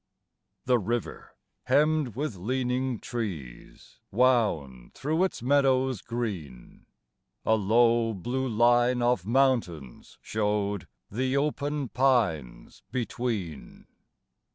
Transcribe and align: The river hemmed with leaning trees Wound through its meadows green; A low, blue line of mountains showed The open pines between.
The 0.65 0.79
river 0.79 1.35
hemmed 1.65 2.15
with 2.15 2.35
leaning 2.35 2.99
trees 2.99 3.99
Wound 4.09 4.95
through 4.95 5.23
its 5.25 5.43
meadows 5.43 6.01
green; 6.01 6.87
A 7.45 7.53
low, 7.53 8.15
blue 8.15 8.47
line 8.49 9.03
of 9.03 9.27
mountains 9.27 10.17
showed 10.19 10.87
The 11.11 11.37
open 11.37 11.89
pines 11.89 12.81
between. 12.91 13.85